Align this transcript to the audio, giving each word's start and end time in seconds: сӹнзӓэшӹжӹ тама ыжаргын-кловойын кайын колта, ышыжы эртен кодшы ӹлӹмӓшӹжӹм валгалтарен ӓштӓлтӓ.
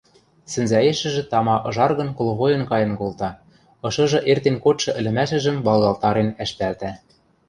сӹнзӓэшӹжӹ 0.51 1.23
тама 1.31 1.55
ыжаргын-кловойын 1.69 2.63
кайын 2.71 2.93
колта, 2.99 3.29
ышыжы 3.87 4.19
эртен 4.31 4.55
кодшы 4.63 4.89
ӹлӹмӓшӹжӹм 4.99 5.57
валгалтарен 5.65 6.29
ӓштӓлтӓ. 6.43 6.91